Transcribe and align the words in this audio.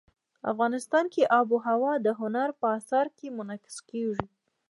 افغانستان 0.51 1.05
کې 1.13 1.23
آب 1.37 1.47
وهوا 1.51 1.93
د 2.05 2.07
هنر 2.19 2.49
په 2.59 2.67
اثار 2.77 3.07
کې 3.17 3.35
منعکس 3.37 3.77
کېږي. 3.89 4.27